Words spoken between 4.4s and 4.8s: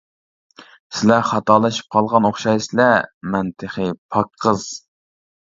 قىز!